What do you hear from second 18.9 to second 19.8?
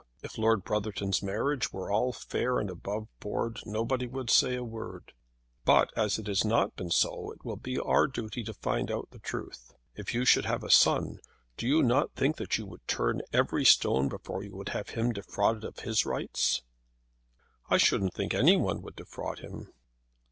defraud him."